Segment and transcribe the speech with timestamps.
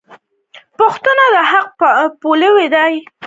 [0.77, 1.69] پښتون د حق
[2.21, 2.93] پلوی دی.